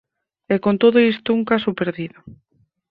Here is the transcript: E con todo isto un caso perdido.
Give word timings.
E 0.53 0.55
con 0.63 0.75
todo 0.83 0.97
isto 1.13 1.29
un 1.37 1.43
caso 1.51 1.77
perdido. 1.79 2.17